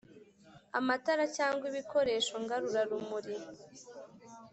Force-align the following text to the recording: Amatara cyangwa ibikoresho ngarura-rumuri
Amatara 0.79 1.25
cyangwa 1.37 1.65
ibikoresho 1.71 2.33
ngarura-rumuri 2.43 3.35